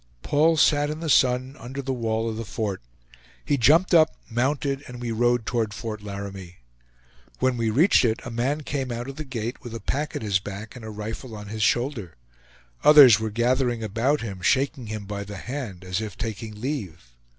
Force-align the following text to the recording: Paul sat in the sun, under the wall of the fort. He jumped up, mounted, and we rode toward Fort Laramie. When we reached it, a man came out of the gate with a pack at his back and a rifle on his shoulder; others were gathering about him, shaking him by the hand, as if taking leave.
Paul 0.23 0.57
sat 0.57 0.89
in 0.89 0.99
the 0.99 1.11
sun, 1.11 1.55
under 1.59 1.79
the 1.79 1.93
wall 1.93 2.27
of 2.27 2.35
the 2.35 2.43
fort. 2.43 2.81
He 3.45 3.55
jumped 3.55 3.93
up, 3.93 4.15
mounted, 4.27 4.83
and 4.87 4.99
we 4.99 5.11
rode 5.11 5.45
toward 5.45 5.75
Fort 5.75 6.01
Laramie. 6.01 6.55
When 7.37 7.55
we 7.55 7.69
reached 7.69 8.03
it, 8.03 8.19
a 8.25 8.31
man 8.31 8.61
came 8.61 8.91
out 8.91 9.07
of 9.07 9.17
the 9.17 9.23
gate 9.23 9.61
with 9.63 9.75
a 9.75 9.79
pack 9.79 10.15
at 10.15 10.23
his 10.23 10.39
back 10.39 10.75
and 10.75 10.83
a 10.83 10.89
rifle 10.89 11.35
on 11.35 11.49
his 11.49 11.61
shoulder; 11.61 12.15
others 12.83 13.19
were 13.19 13.29
gathering 13.29 13.83
about 13.83 14.21
him, 14.21 14.41
shaking 14.41 14.87
him 14.87 15.05
by 15.05 15.23
the 15.23 15.37
hand, 15.37 15.83
as 15.83 16.01
if 16.01 16.17
taking 16.17 16.59
leave. 16.59 17.11